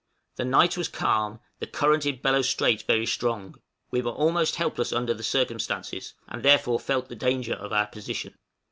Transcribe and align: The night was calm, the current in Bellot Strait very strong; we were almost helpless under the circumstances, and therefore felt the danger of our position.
The 0.37 0.45
night 0.45 0.77
was 0.77 0.87
calm, 0.87 1.41
the 1.59 1.67
current 1.67 2.07
in 2.07 2.21
Bellot 2.23 2.45
Strait 2.45 2.81
very 2.87 3.05
strong; 3.05 3.61
we 3.91 4.01
were 4.01 4.09
almost 4.09 4.55
helpless 4.55 4.91
under 4.91 5.13
the 5.13 5.21
circumstances, 5.21 6.15
and 6.27 6.41
therefore 6.41 6.79
felt 6.79 7.07
the 7.07 7.15
danger 7.15 7.53
of 7.53 7.71
our 7.71 7.85
position. 7.85 8.33